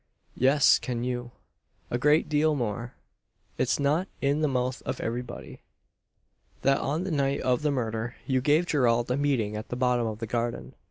[0.35, 1.29] "Yes can you;
[1.91, 2.95] a great deal more.
[3.59, 5.61] It's not in the mouth of everybody:
[6.63, 10.07] that on the night of the murder, you gave Gerald a meeting at the bottom
[10.07, 10.73] of the garden.